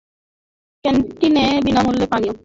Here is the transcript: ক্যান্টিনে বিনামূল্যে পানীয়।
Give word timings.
ক্যান্টিনে 0.85 1.45
বিনামূল্যে 1.65 2.07
পানীয়। 2.07 2.33